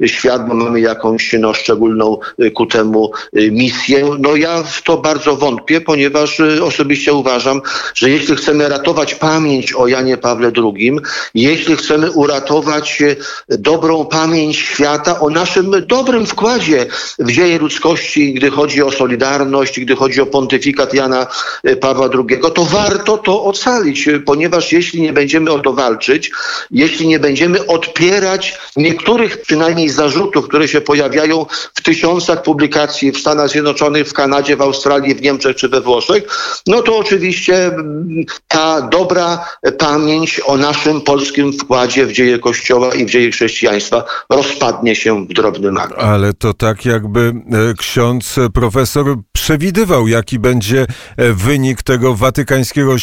[0.06, 2.18] świat, bo mamy jakąś no, szczególną
[2.54, 4.10] ku temu misję.
[4.20, 7.62] No ja w to bardzo wątpię, ponieważ osobiście uważam,
[7.94, 11.00] że jeśli chcemy ratować pamięć o Janie Pawle II,
[11.34, 13.04] jeśli chcemy uratować
[13.50, 16.86] dobrą pamięć świata o naszym dobrym wkładzie
[17.20, 21.28] w dzieje ludzkości, gdy chodzi o solidarność, gdy chodzi o pontyfikat Jana
[21.64, 26.32] e, Pawła II, to warto to ocalić, e, ponieważ jeśli nie będziemy o to walczyć,
[26.72, 33.50] jeśli nie będziemy odpierać niektórych przynajmniej zarzutów, które się pojawiają w tysiącach publikacji w Stanach
[33.50, 36.24] Zjednoczonych, w Kanadzie, w Australii, w Niemczech czy we Włoszech,
[36.68, 37.72] no to oczywiście
[38.48, 39.46] ta dobra
[39.78, 45.34] pamięć o naszym polskim wkładzie w dzieje Kościoła i w dzieje chrześcijaństwa rozpadnie się w
[45.34, 45.94] drobny mak.
[45.98, 50.86] Ale to tak jakby e, ksiądz profesor przewidział przewidywał, jaki będzie
[51.18, 52.96] e, wynik tego watykańskiego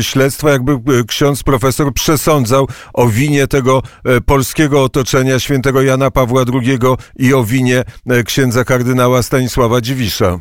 [0.00, 6.44] śledztwa, jakby e, ksiądz profesor przesądzał o winie tego e, polskiego otoczenia świętego Jana Pawła
[6.52, 6.78] II
[7.16, 7.84] i o winie
[8.24, 10.38] księdza kardynała Stanisława Dziwisza.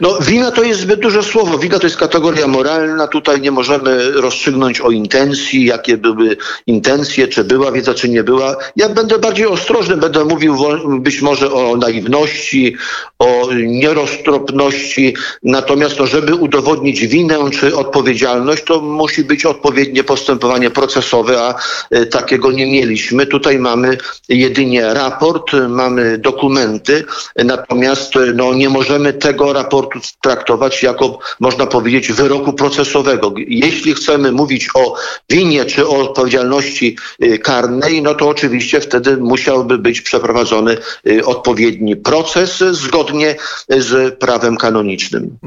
[0.00, 1.58] No, wina to jest zbyt duże słowo.
[1.58, 3.06] Wina to jest kategoria moralna.
[3.06, 8.56] Tutaj nie możemy rozstrzygnąć o intencji, jakie były intencje, czy była wiedza, czy nie była.
[8.76, 10.56] Ja będę bardziej ostrożny, będę mówił
[11.00, 12.76] być może o naiwności,
[13.18, 15.16] o nieroztropności.
[15.42, 21.54] Natomiast to, żeby udowodnić winę czy odpowiedzialność, to musi być odpowiednie postępowanie procesowe, a
[21.90, 23.26] e, takiego nie mieliśmy.
[23.26, 27.04] Tutaj mamy jedynie raport, mamy dokumenty,
[27.44, 33.34] natomiast no, nie możemy tego raportu abortu traktować jako, można powiedzieć, wyroku procesowego.
[33.36, 34.94] Jeśli chcemy mówić o
[35.30, 36.96] winie czy o odpowiedzialności
[37.42, 40.76] karnej, no to oczywiście wtedy musiałby być przeprowadzony
[41.24, 43.36] odpowiedni proces zgodnie
[43.68, 45.38] z prawem kanonicznym.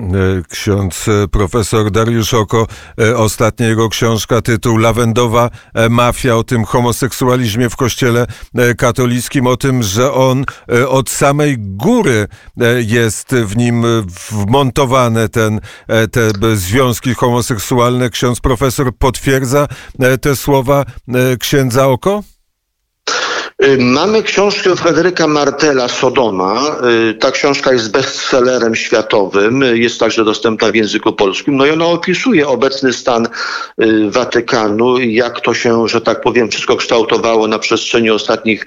[0.49, 2.67] Ksiądz profesor Dariusz Oko,
[3.15, 5.49] ostatnia jego książka, tytuł Lawendowa
[5.89, 8.27] Mafia, o tym homoseksualizmie w kościele
[8.77, 10.45] katolickim, o tym, że on
[10.87, 12.27] od samej góry
[12.85, 13.85] jest w nim
[14.31, 15.59] wmontowane ten,
[16.11, 18.09] te związki homoseksualne.
[18.09, 19.67] Ksiądz profesor potwierdza
[20.21, 20.85] te słowa
[21.39, 22.23] księdza Oko?
[23.63, 26.77] Y, mamy książkę Fryderyka Martela Sodoma.
[27.09, 31.57] Y, ta książka jest bestsellerem światowym, jest także dostępna w języku polskim.
[31.57, 36.75] No i ona opisuje obecny stan y, Watykanu, jak to się, że tak powiem, wszystko
[36.75, 38.65] kształtowało na przestrzeni ostatnich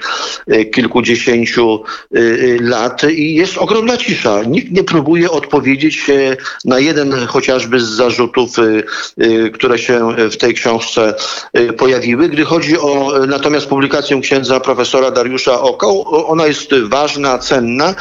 [0.75, 1.83] kilkudziesięciu
[2.61, 4.43] lat i jest ogromna cisza.
[4.43, 6.07] Nikt nie próbuje odpowiedzieć
[6.65, 8.51] na jeden chociażby z zarzutów,
[9.55, 11.15] które się w tej książce
[11.79, 12.29] pojawiły.
[12.29, 16.05] Gdy chodzi o natomiast publikację księdza profesora Dariusza Okoł.
[16.09, 17.95] Ona jest ważna, cenna.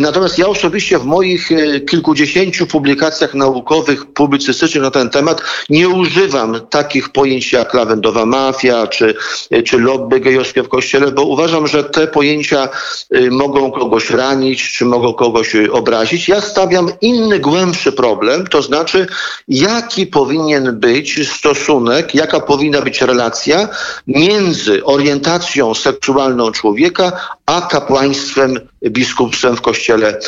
[0.00, 6.60] Natomiast ja osobiście w moich e, kilkudziesięciu publikacjach naukowych, publicystycznych na ten temat nie używam
[6.70, 9.14] takich pojęć jak lawendowa mafia czy,
[9.50, 12.68] e, czy lobby gejowskie w kościele, bo uważam, że te pojęcia
[13.10, 16.28] e, mogą kogoś ranić, czy mogą kogoś obrazić.
[16.28, 19.06] Ja stawiam inny, głębszy problem, to znaczy
[19.48, 23.68] jaki powinien być stosunek, jaka powinna być relacja
[24.06, 27.12] między orientacją seksualną seksualną człowieka,
[27.46, 30.18] a kapłaństwem, biskupstwem w kościele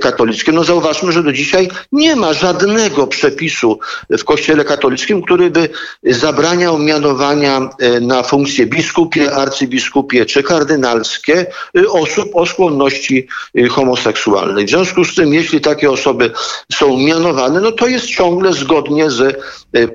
[0.00, 0.54] katolickim.
[0.54, 3.78] No zauważmy, że do dzisiaj nie ma żadnego przepisu
[4.10, 5.68] w kościele katolickim, który by
[6.02, 11.46] zabraniał mianowania e, na funkcje biskupie, arcybiskupie czy kardynalskie
[11.78, 14.66] e, osób o skłonności e, homoseksualnej.
[14.66, 16.30] W związku z tym, jeśli takie osoby
[16.72, 19.40] są mianowane, no to jest ciągle zgodnie z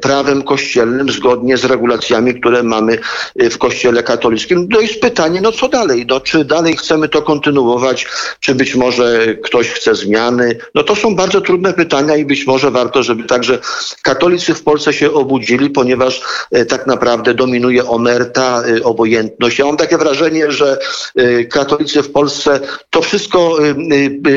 [0.01, 2.99] prawem kościelnym, zgodnie z regulacjami, które mamy
[3.35, 4.67] w kościele katolickim.
[4.69, 6.05] To jest pytanie, no co dalej?
[6.09, 8.07] No, czy dalej chcemy to kontynuować,
[8.39, 10.57] czy być może ktoś chce zmiany?
[10.75, 13.59] No to są bardzo trudne pytania i być może warto, żeby także
[14.03, 16.21] katolicy w Polsce się obudzili, ponieważ
[16.51, 19.59] e, tak naprawdę dominuje omerta, e, obojętność.
[19.59, 20.77] Ja mam takie wrażenie, że
[21.15, 23.57] e, katolicy w Polsce to wszystko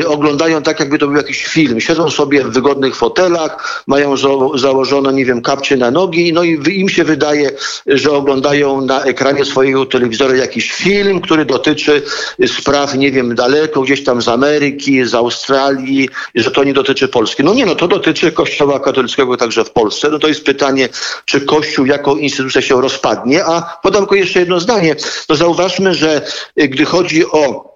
[0.07, 1.81] oglądają tak, jakby to był jakiś film.
[1.81, 4.17] Siedzą sobie w wygodnych fotelach, mają
[4.55, 7.51] założone, nie wiem, kapcie na nogi, no i im się wydaje,
[7.87, 12.01] że oglądają na ekranie swojego telewizora jakiś film, który dotyczy
[12.47, 13.35] spraw, nie wiem,
[13.65, 17.43] daleko, gdzieś tam z Ameryki, z Australii, że to nie dotyczy Polski.
[17.43, 20.09] No nie, no to dotyczy Kościoła katolickiego także w Polsce.
[20.09, 20.89] No to jest pytanie,
[21.25, 24.95] czy Kościół jako instytucja się rozpadnie, a podam tylko jeszcze jedno zdanie.
[25.29, 26.21] No zauważmy, że
[26.57, 27.75] gdy chodzi o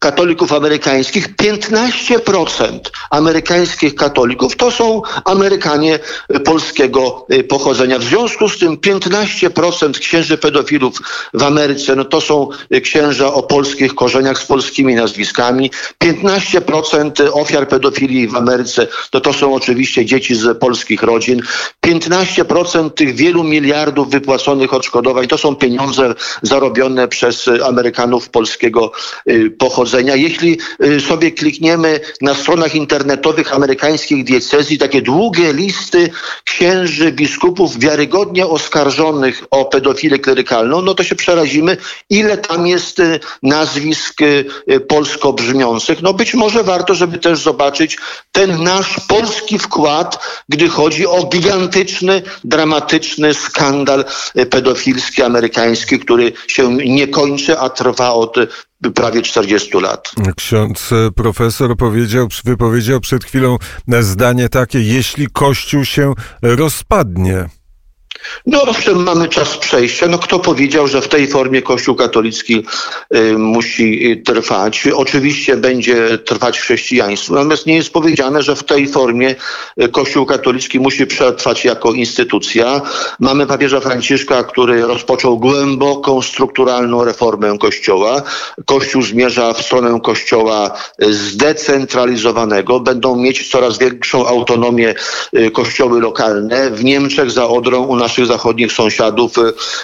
[0.00, 5.98] katolików amerykańskich, 15% amerykańskich katolików to są Amerykanie
[6.44, 7.98] polskiego y, pochodzenia.
[7.98, 10.98] W związku z tym 15% księży pedofilów
[11.34, 12.48] w Ameryce no to są
[12.82, 15.70] księża o polskich korzeniach z polskimi nazwiskami.
[16.04, 21.40] 15% ofiar pedofilii w Ameryce to to są oczywiście dzieci z polskich rodzin.
[21.86, 28.92] 15% tych wielu miliardów wypłaconych odszkodowań to są pieniądze zarobione przez Amerykanów polskiego
[29.28, 29.50] y,
[29.98, 36.10] jeśli y, sobie klikniemy na stronach internetowych amerykańskich diecezji, takie długie listy
[36.44, 41.76] księży, biskupów wiarygodnie oskarżonych o pedofilię klerykalną, no to się przerazimy,
[42.10, 46.02] ile tam jest y, nazwisk y, polsko brzmiących.
[46.02, 47.98] No być może warto, żeby też zobaczyć
[48.32, 54.04] ten nasz polski wkład, gdy chodzi o gigantyczny, dramatyczny skandal
[54.50, 58.36] pedofilski amerykański, który się nie kończy, a trwa od
[58.94, 60.12] prawie 40 lat.
[60.36, 63.58] Ksiądz e, profesor powiedział, wypowiedział przed chwilą
[64.00, 67.48] zdanie takie, jeśli Kościół się rozpadnie.
[68.46, 70.06] No owszem, mamy czas przejścia.
[70.06, 72.66] No kto powiedział, że w tej formie Kościół katolicki
[73.14, 74.88] y, musi y, trwać?
[74.94, 79.34] Oczywiście będzie trwać chrześcijaństwo, natomiast nie jest powiedziane, że w tej formie
[79.82, 82.80] y, Kościół katolicki musi przetrwać jako instytucja.
[83.20, 88.22] Mamy papieża Franciszka, który rozpoczął głęboką, strukturalną reformę Kościoła.
[88.64, 92.80] Kościół zmierza w stronę Kościoła zdecentralizowanego.
[92.80, 94.94] Będą mieć coraz większą autonomię
[95.52, 96.70] kościoły lokalne.
[96.70, 99.32] W Niemczech za Odrą u nas naszych zachodnich sąsiadów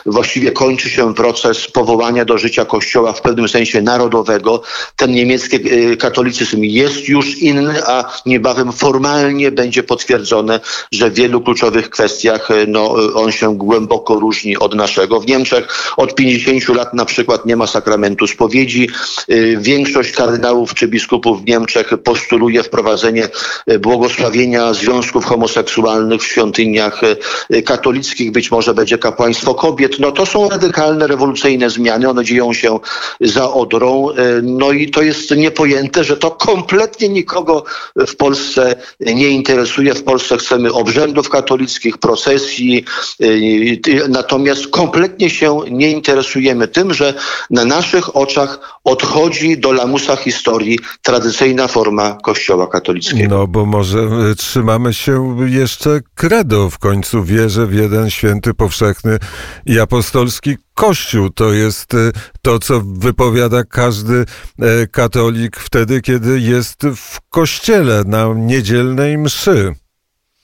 [0.06, 4.62] właściwie kończy się proces powołania do życia kościoła w pewnym sensie narodowego.
[4.96, 5.58] Ten niemiecki
[5.98, 10.60] katolicyzm jest już inny, a niebawem formalnie będzie potwierdzone,
[10.92, 15.20] że w wielu kluczowych kwestiach no, on się głęboko różni od naszego.
[15.20, 18.88] W Niemczech od 50 lat na przykład nie ma sakramentu spowiedzi.
[19.58, 23.28] Większość kardynałów czy biskupów w Niemczech postuluje wprowadzenie
[23.80, 27.00] błogosławienia związków homoseksualnych w świątyniach
[27.64, 28.15] katolickich.
[28.24, 29.98] Być może będzie kapłaństwo kobiet.
[29.98, 32.08] No to są radykalne, rewolucyjne zmiany.
[32.08, 32.78] One dzieją się
[33.20, 34.08] za Odrą.
[34.42, 37.64] No i to jest niepojęte, że to kompletnie nikogo
[37.96, 39.94] w Polsce nie interesuje.
[39.94, 42.84] W Polsce chcemy obrzędów katolickich, procesji,
[44.08, 47.14] natomiast kompletnie się nie interesujemy tym, że
[47.50, 53.36] na naszych oczach odchodzi do lamusa historii tradycyjna forma Kościoła katolickiego.
[53.38, 59.18] No bo może e, trzymamy się jeszcze credo, w końcu wierzę w jeden święty, powszechny
[59.66, 61.30] i apostolski Kościół.
[61.30, 64.24] To jest e, to, co wypowiada każdy
[64.58, 69.74] e, katolik wtedy, kiedy jest w kościele na niedzielnej mszy.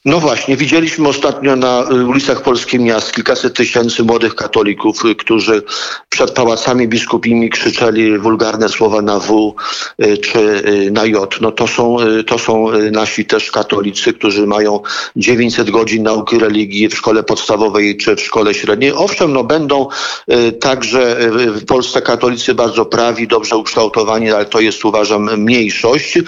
[0.04, 5.62] No właśnie, widzieliśmy ostatnio na y, ulicach polskich miast kilkaset tysięcy młodych katolików, y, którzy
[6.08, 9.54] przed pałacami biskupimi krzyczeli wulgarne słowa na W
[10.02, 10.62] y, czy
[10.92, 11.40] na J.
[11.40, 14.80] No to są, to są nasi też katolicy, którzy mają
[15.16, 18.92] 900 godzin nauki religii w szkole podstawowej czy w szkole średniej.
[18.92, 19.88] Owszem, no będą
[20.60, 26.18] także w Polsce katolicy bardzo prawi, dobrze ukształtowani, ale to jest uważam mniejszość.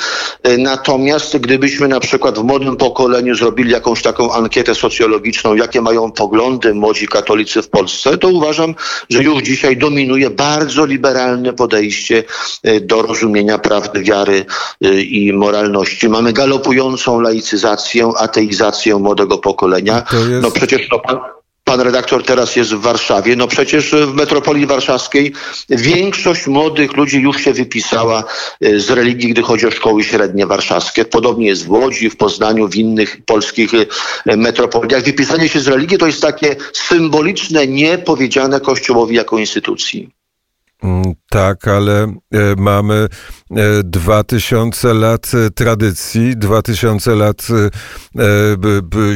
[0.59, 6.13] Natomiast gdybyśmy na przykład w młodym pokoleniu zrobili zrobili jakąś taką ankietę socjologiczną, jakie mają
[6.13, 8.75] poglądy młodzi katolicy w Polsce, to uważam,
[9.11, 12.25] że już dzisiaj dominuje bardzo liberalne podejście
[12.63, 14.47] e, do rozumienia prawdy, wiary
[14.85, 16.09] e, i moralności.
[16.09, 20.05] Mamy galopującą laicyzację, ateizację młodego pokolenia.
[20.13, 20.43] Jest...
[20.43, 21.19] No przecież to pan,
[21.75, 23.37] Pan redaktor teraz jest w Warszawie.
[23.37, 25.33] No przecież w metropolii warszawskiej
[25.69, 28.25] większość młodych ludzi już się wypisała
[28.61, 31.05] e, z religii, gdy chodzi o szkoły średnie warszawskie.
[31.05, 33.71] Podobnie jest w Łodzi, w Poznaniu, w innych polskich
[34.27, 35.03] e, metropoliach.
[35.03, 40.11] Wypisanie się z religii to jest takie symboliczne, niepowiedziane Kościołowi jako instytucji.
[40.83, 42.15] Mm, tak, ale e,
[42.57, 43.09] mamy
[43.85, 47.47] dwa tysiące lat tradycji, dwa tysiące lat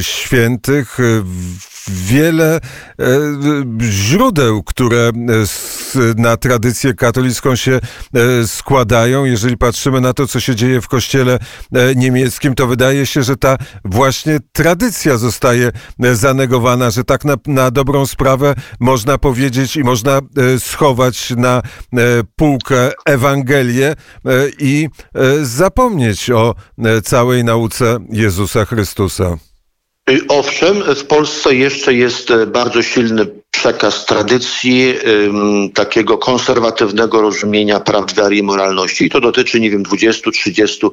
[0.01, 0.97] świętych
[1.89, 2.61] wiele e,
[3.81, 5.11] źródeł, które
[6.15, 7.79] na tradycję katolicką się
[8.13, 9.25] e, składają.
[9.25, 11.39] Jeżeli patrzymy na to, co się dzieje w kościele
[11.73, 15.71] e, niemieckim, to wydaje się, że ta właśnie tradycja zostaje
[16.13, 20.19] zanegowana, że tak na, na dobrą sprawę można powiedzieć i można
[20.59, 21.61] schować na
[22.35, 23.95] półkę Ewangelię
[24.59, 24.89] i
[25.41, 26.55] zapomnieć o
[27.03, 29.48] całej nauce Jezusa Chrystusa.
[30.09, 34.95] Y, owszem, w Polsce jeszcze jest e, bardzo silny przekaz tradycji,
[35.73, 39.05] takiego konserwatywnego rozumienia praw wiary i moralności.
[39.05, 40.87] I to dotyczy, nie wiem, 20, 30,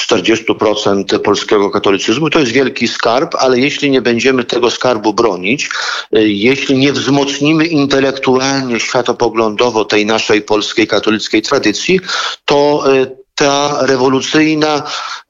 [0.00, 2.30] 40% polskiego katolicyzmu.
[2.30, 5.68] To jest wielki skarb, ale jeśli nie będziemy tego skarbu bronić,
[6.16, 12.00] y, jeśli nie wzmocnimy intelektualnie, światopoglądowo tej naszej polskiej katolickiej tradycji,
[12.44, 14.82] to y, ta rewolucyjna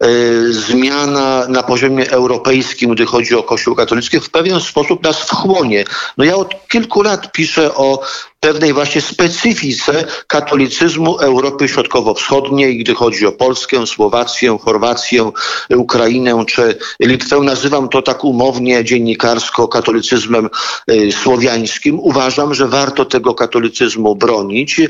[0.05, 5.85] y, zmiana na poziomie europejskim, gdy chodzi o Kościół katolicki, w pewien sposób nas wchłonie.
[6.16, 8.01] No ja od kilku lat piszę o
[8.47, 15.31] pewnej właśnie specyfice katolicyzmu Europy Środkowo-Wschodniej, gdy chodzi o Polskę, Słowację, Chorwację,
[15.77, 17.41] Ukrainę czy Litwę.
[17.41, 20.49] Nazywam to tak umownie dziennikarsko katolicyzmem
[20.91, 22.01] y, słowiańskim.
[22.01, 24.81] Uważam, że warto tego katolicyzmu bronić,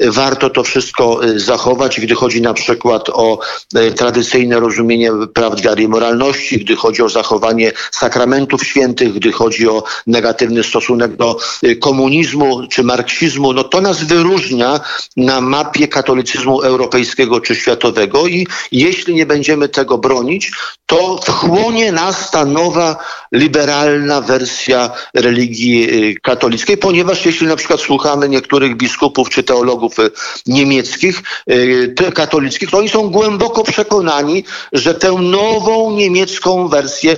[0.00, 3.38] warto to wszystko y, zachować, gdy chodzi na przykład o
[3.76, 9.68] y, tradycyjne rozumienie praw wiary i moralności, gdy chodzi o zachowanie sakramentów świętych, gdy chodzi
[9.68, 11.36] o negatywny stosunek do
[11.80, 14.80] komunizmu czy marksizmu marksizmu, no to nas wyróżnia
[15.16, 20.50] na mapie katolicyzmu europejskiego czy światowego i jeśli nie będziemy tego bronić,
[20.86, 22.96] to wchłonie nas ta nowa
[23.32, 30.10] liberalna wersja religii y, katolickiej, ponieważ jeśli na przykład słuchamy niektórych biskupów czy teologów y,
[30.46, 37.16] niemieckich, y, katolickich, to oni są głęboko przekonani, że tę nową niemiecką wersję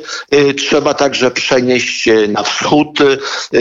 [0.57, 2.99] trzeba także przenieść na wschód,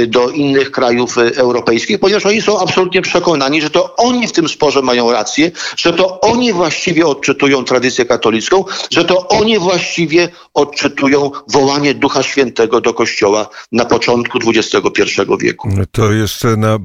[0.08, 4.82] do innych krajów europejskich, ponieważ oni są absolutnie przekonani, że to oni w tym sporze
[4.82, 11.32] mają rację, że to oni właściwie odczytują tradycję katolicką, że to oni właściwie właściwie odczytują
[11.48, 15.04] wołanie Ducha Świętego do Kościoła na początku XXI
[15.40, 15.70] wieku.
[15.92, 16.80] To jeszcze na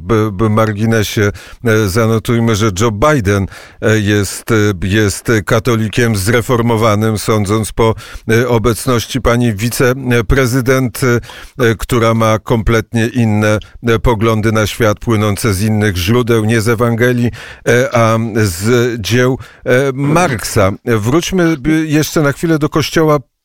[0.51, 1.33] marginesie
[1.65, 3.47] e, zanotujmy, że Joe Biden
[3.81, 7.95] e, jest, e, jest katolikiem zreformowanym, sądząc po
[8.49, 11.01] obecności pani wiceprezydent,
[11.79, 13.59] która ma kompletnie inne
[14.03, 17.31] poglądy na świat płynące z innych źródeł, nie z Ewangelii,
[17.93, 19.39] a z dzieł
[19.93, 20.73] Marksa.
[20.85, 23.02] Wróćmy jeszcze na chwilę do kościoła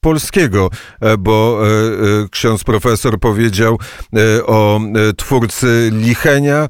[0.08, 0.70] polskiego,
[1.02, 3.80] e, bo e, e, ksiądz profesor powiedział
[4.46, 4.80] o
[5.17, 6.67] twórcy Lichenia,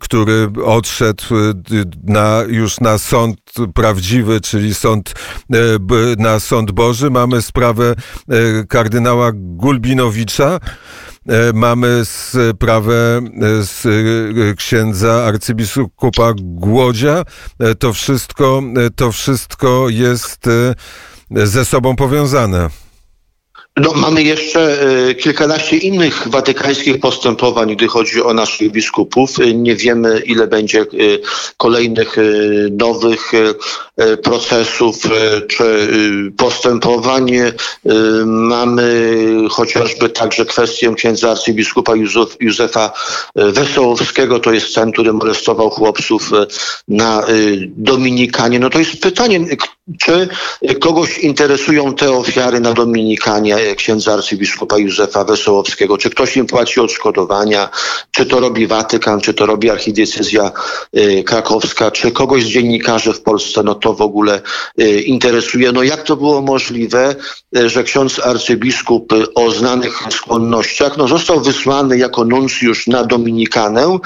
[0.00, 1.24] który odszedł
[2.04, 3.38] na, już na sąd
[3.74, 5.14] prawdziwy, czyli sąd,
[6.18, 7.10] na sąd Boży.
[7.10, 7.94] Mamy sprawę
[8.68, 10.60] kardynała Gulbinowicza.
[11.54, 13.20] Mamy sprawę
[13.60, 13.86] z
[14.56, 17.24] księdza arcybiskupa Głodzia.
[17.78, 18.62] To wszystko,
[18.96, 20.48] to wszystko jest
[21.34, 22.81] ze sobą powiązane.
[23.76, 29.38] No, mamy jeszcze y, kilkanaście innych watykańskich postępowań, gdy chodzi o naszych biskupów.
[29.38, 31.20] Y, nie wiemy, ile będzie y,
[31.56, 32.16] kolejnych
[32.70, 33.32] nowych
[34.22, 34.96] procesów
[35.48, 35.88] czy
[36.36, 37.32] postępowań.
[38.26, 39.14] Mamy
[39.50, 42.92] chociażby także kwestię księdza arcybiskupa Józef, Józefa
[43.36, 46.30] Wesołowskiego, to jest ten, który molestował chłopców
[46.88, 47.22] na
[47.66, 48.58] Dominikanie.
[48.58, 49.40] No to jest pytanie,
[50.00, 50.28] czy
[50.80, 53.56] kogoś interesują te ofiary na Dominikanie?
[53.76, 57.68] Księdza arcybiskupa Józefa Wesołowskiego, czy ktoś im płaci odszkodowania,
[58.10, 60.52] czy to robi Watykan, czy to robi archidiecezja
[60.96, 64.40] y, krakowska, czy kogoś z dziennikarzy w Polsce, no to w ogóle
[64.80, 65.72] y, interesuje.
[65.72, 67.16] No jak to było możliwe,
[67.56, 73.98] y, że ksiądz arcybiskup o znanych skłonnościach no, został wysłany jako nuncjusz na Dominikanę,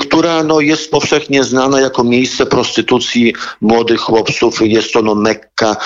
[0.00, 4.60] która no, jest powszechnie znana jako miejsce prostytucji młodych chłopców.
[4.60, 5.76] Jest to no, mekka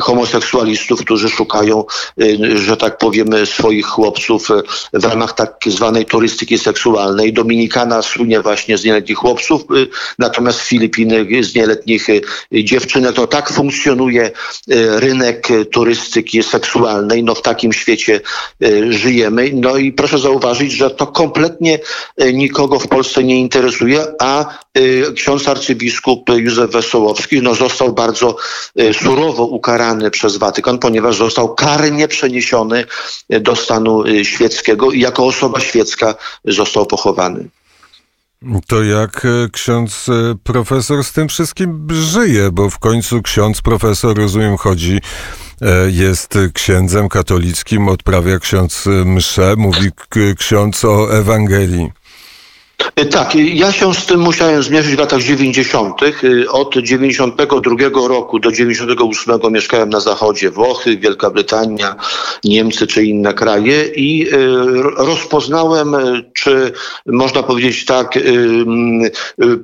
[0.00, 1.84] homoseksualistów, którzy szukają szukają,
[2.22, 7.32] y, że tak powiem, swoich chłopców y, w ramach tak zwanej turystyki seksualnej.
[7.32, 9.86] Dominikana słynie właśnie z nieletnich chłopców, y,
[10.18, 12.06] natomiast Filipiny z nieletnich
[12.52, 13.16] dziewczynek.
[13.16, 14.30] No tak funkcjonuje
[14.68, 17.24] rynek turystyki seksualnej.
[17.24, 18.20] No w takim świecie
[18.88, 19.50] żyjemy.
[19.54, 21.78] No i proszę zauważyć, że to kompletnie
[22.32, 24.58] nikogo w Polsce nie interesuje, a
[25.14, 28.36] ksiądz arcybiskup Józef Wesołowski no, został bardzo
[28.92, 32.84] surowo ukarany przez Watykan, ponieważ został został karnie przeniesiony
[33.30, 36.14] do stanu y, świeckiego i jako osoba świecka
[36.44, 37.48] został pochowany.
[38.66, 44.16] To jak e, ksiądz e, profesor z tym wszystkim żyje, bo w końcu ksiądz profesor,
[44.16, 45.00] rozumiem, chodzi,
[45.86, 49.90] jest księdzem katolickim, odprawia ksiądz mszę, mówi
[50.38, 52.03] ksiądz o Ewangelii.
[52.96, 56.00] E, tak, ja się z tym musiałem zmierzyć w latach 90.
[56.02, 61.96] E, od 92 roku do 98 mieszkałem na zachodzie Włochy, Wielka Brytania,
[62.44, 64.36] Niemcy czy inne kraje i e,
[64.96, 65.96] rozpoznałem,
[66.32, 66.72] czy
[67.06, 68.18] można powiedzieć tak,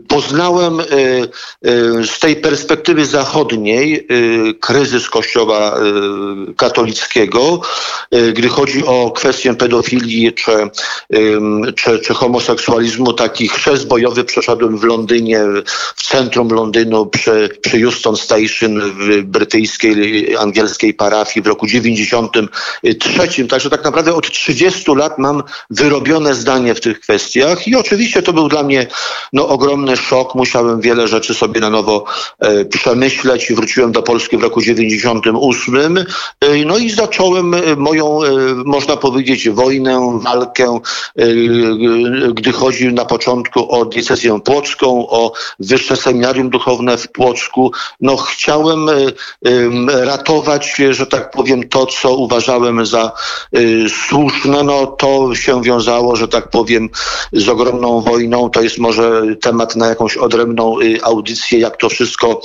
[0.08, 0.78] poznałem
[2.04, 4.06] z tej perspektywy zachodniej
[4.60, 5.76] kryzys Kościoła
[6.56, 7.60] katolickiego,
[8.34, 10.52] gdy chodzi o kwestię pedofilii czy,
[11.76, 15.44] czy, czy homoseksualizmu taki chrzest bojowy przeszedłem w Londynie,
[15.96, 23.48] w centrum Londynu przy, przy Euston Station w brytyjskiej, angielskiej parafii w roku 93.
[23.48, 28.32] Także tak naprawdę od 30 lat mam wyrobione zdanie w tych kwestiach i oczywiście to
[28.32, 28.86] był dla mnie
[29.32, 30.34] no, ogromny szok.
[30.34, 32.04] Musiałem wiele rzeczy sobie na nowo
[32.38, 35.98] e, przemyśleć i wróciłem do Polski w roku 98.
[35.98, 36.04] E,
[36.66, 38.28] no i zacząłem e, moją, e,
[38.64, 40.80] można powiedzieć, wojnę, walkę,
[41.16, 41.24] e,
[42.34, 47.72] gdy chodzi na początku o diecezję płocką, o Wyższe Seminarium Duchowne w Płocku.
[48.00, 49.12] No chciałem y,
[49.86, 53.12] ratować, że tak powiem, to, co uważałem za
[53.56, 54.62] y, słuszne.
[54.62, 56.90] No to się wiązało, że tak powiem,
[57.32, 58.50] z ogromną wojną.
[58.50, 62.40] To jest może temat na jakąś odrębną y, audycję, jak to wszystko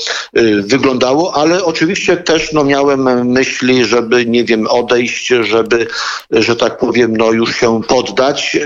[0.59, 5.87] wyglądało, ale oczywiście też no, miałem myśli, żeby, nie wiem, odejść, żeby,
[6.31, 8.57] że tak powiem, no już się poddać,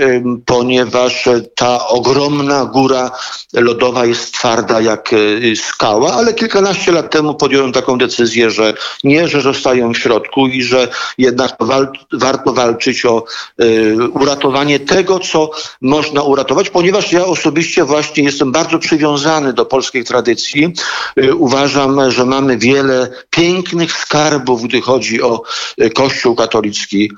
[0.46, 3.10] ponieważ ta ogromna góra
[3.52, 5.16] lodowa jest twarda jak e,
[5.56, 8.74] skała, ale kilkanaście lat temu podjąłem taką decyzję, że
[9.04, 13.24] nie, że zostaję w środku i że jednak wal warto walczyć o
[13.60, 15.50] y, uratowanie tego, co
[15.80, 20.74] można uratować, ponieważ ja osobiście właśnie jestem bardzo przywiązany do polskiej tradycji.
[21.18, 25.42] Y, uważam, że mamy wiele pięknych skarbów, gdy chodzi o
[25.80, 27.12] y, Kościół katolicki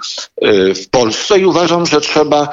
[0.74, 2.48] w Polsce i uważam, że trzeba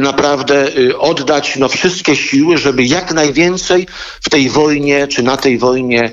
[0.00, 0.66] naprawdę
[0.98, 3.86] oddać no, wszystkie siły, żeby jak najwięcej
[4.22, 6.12] w tej wojnie, czy na tej wojnie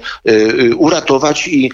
[0.77, 1.71] uratować i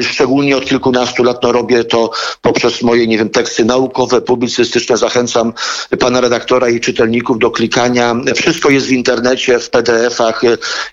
[0.00, 2.10] szczególnie od kilkunastu lat no, robię to
[2.42, 4.96] poprzez moje, nie wiem, teksty naukowe, publicystyczne.
[4.96, 5.52] Zachęcam
[5.98, 8.14] pana redaktora i czytelników do klikania.
[8.34, 10.42] Wszystko jest w internecie, w PDF-ach,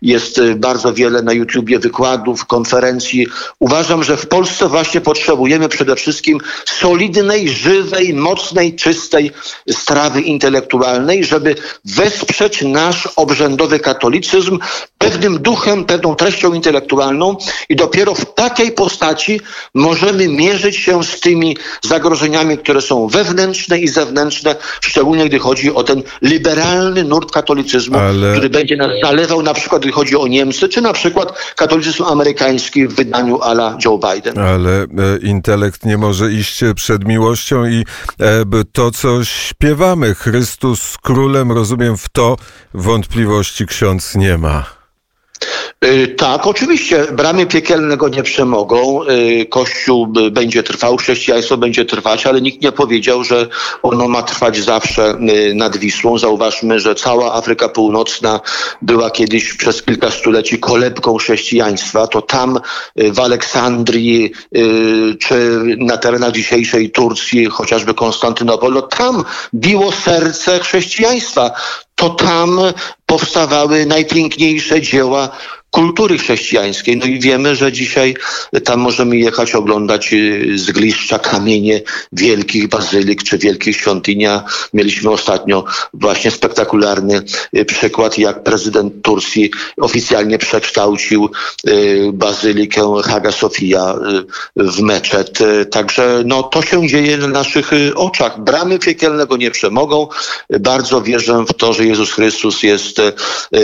[0.01, 3.27] jest bardzo wiele na YouTubie wykładów, konferencji.
[3.59, 9.31] Uważam, że w Polsce właśnie potrzebujemy przede wszystkim solidnej, żywej, mocnej, czystej
[9.69, 11.55] strawy intelektualnej, żeby
[11.85, 12.12] wesprzeć
[12.61, 14.59] nasz obrzędowy katolicyzm
[14.97, 17.37] pewnym duchem, pewną treścią intelektualną
[17.69, 19.41] i dopiero w takiej postaci
[19.75, 25.83] możemy mierzyć się z tymi zagrożeniami, które są wewnętrzne i zewnętrzne, szczególnie gdy chodzi o
[25.83, 28.31] ten liberalny nurt katolicyzmu, Ale...
[28.31, 32.87] który będzie nas zalewał na przykład, gdy chodzi o Niemcy, czy na przykład katolicyzm amerykański
[32.87, 34.37] w wydaniu ala Joe Biden.
[34.39, 34.85] Ale e,
[35.21, 37.85] intelekt nie może iść przed miłością i
[38.19, 42.37] e, to, co śpiewamy, Chrystus królem, rozumiem, w to
[42.73, 44.83] wątpliwości ksiądz nie ma.
[45.85, 47.07] Y, tak, oczywiście.
[47.11, 49.03] Bramy piekielne go nie przemogą.
[49.03, 53.47] Y, Kościół będzie trwał, chrześcijaństwo będzie trwać, ale nikt nie powiedział, że
[53.81, 56.17] ono ma trwać zawsze y, nad Wisłą.
[56.17, 58.39] Zauważmy, że cała Afryka Północna
[58.81, 62.07] była kiedyś przez kilka stuleci kolebką chrześcijaństwa.
[62.07, 62.59] To tam
[62.95, 64.31] w Aleksandrii
[65.19, 69.23] czy na terenach dzisiejszej Turcji, chociażby Konstantynopol, no tam
[69.53, 71.51] biło serce chrześcijaństwa
[72.03, 72.59] to tam
[73.05, 75.29] powstawały najpiękniejsze dzieła
[75.73, 76.97] kultury chrześcijańskiej.
[76.97, 78.15] No i wiemy, że dzisiaj
[78.63, 81.81] tam możemy jechać oglądać y, zgliszcza, kamienie
[82.11, 84.43] wielkich bazylik czy wielkich świątynia.
[84.73, 87.21] Mieliśmy ostatnio właśnie spektakularny
[87.57, 89.51] y, przykład, jak prezydent Turcji
[89.81, 91.29] oficjalnie przekształcił
[91.67, 93.95] y, bazylikę Haga Sofia
[94.55, 95.39] w meczet.
[95.71, 98.43] Także no, to się dzieje na naszych oczach.
[98.43, 100.07] Bramy piekielnego nie przemogą.
[100.59, 102.97] Bardzo wierzę w to, że Jezus Chrystus jest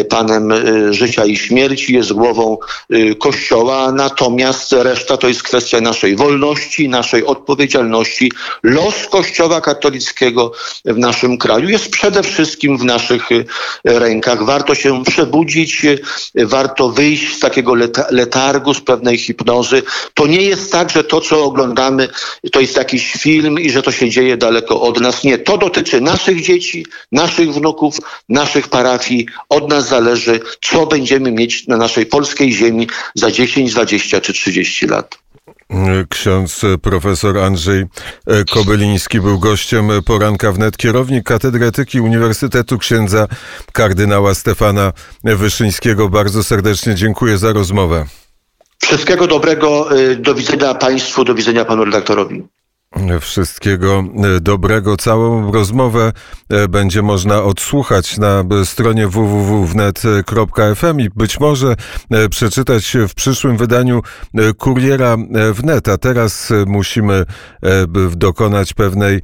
[0.10, 0.54] Panem
[0.94, 2.58] życia i śmierci, jest głową
[2.94, 8.32] y, Kościoła, natomiast reszta to jest kwestia naszej wolności, naszej odpowiedzialności.
[8.64, 10.52] Los Kościoła katolickiego
[10.86, 13.30] w naszym kraju jest przede wszystkim w naszych
[13.84, 14.46] rękach.
[14.46, 15.86] Warto się przebudzić,
[16.36, 17.76] warto wyjść z takiego
[18.12, 19.84] letargu, z pewnej hipnozy.
[20.14, 22.10] To nie jest tak, że to, co oglądamy,
[22.52, 25.24] to jest jakiś film i że to się dzieje daleko od nas.
[25.24, 27.98] Nie, to dotyczy naszych dzieci, naszych wnuków,
[28.30, 29.26] naszych parafii.
[29.50, 34.88] Od nas zależy, co będziemy mieć na naszej polskiej ziemi za 10, 20 czy 30
[34.88, 35.18] lat.
[36.10, 37.86] Ksiądz profesor Andrzej
[38.52, 43.28] Kobyliński był gościem poranka wnet, kierownik Katedry Etyki Uniwersytetu księdza
[43.74, 44.94] kardynała Stefana
[45.24, 46.10] Wyszyńskiego.
[46.10, 48.06] Bardzo serdecznie dziękuję za rozmowę.
[48.80, 49.98] Wszystkiego dobrego.
[50.00, 52.44] Y, do widzenia Państwu, do widzenia Panu redaktorowi.
[53.22, 54.04] Wszystkiego
[54.38, 54.98] e, dobrego.
[54.98, 56.12] Całą rozmowę
[56.50, 61.76] e, będzie można odsłuchać na stronie www.wnet.fm i być może
[62.12, 64.02] e, przeczytać w przyszłym wydaniu
[64.58, 65.18] Kuriera
[65.54, 65.88] Wnet.
[65.90, 67.26] A teraz musimy
[68.16, 69.22] dokonać pewnej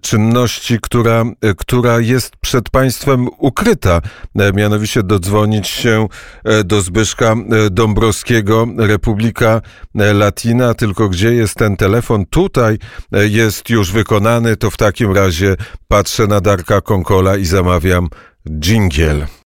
[0.00, 1.24] czynności, która,
[1.56, 4.00] która jest przed państwem ukryta.
[4.54, 6.06] Mianowicie dodzwonić się
[6.64, 7.34] do Zbyszka
[7.70, 9.60] Dąbrowskiego, Republika
[9.94, 10.74] Latina.
[10.74, 12.26] Tylko gdzie jest ten telefon?
[12.26, 12.78] Tutaj
[13.12, 15.56] jest już wykonany, to w takim razie
[15.88, 18.08] patrzę na Darka Konkola i zamawiam
[18.50, 19.26] dżingiel.